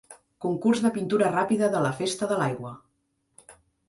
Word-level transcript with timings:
Concurs 0.43 0.79
de 0.85 0.91
Pintura 0.95 1.27
Ràpida 1.35 1.69
de 1.75 1.81
la 1.83 1.91
Festa 1.99 2.31
de 2.31 2.39
l'Aigua. 2.39 2.73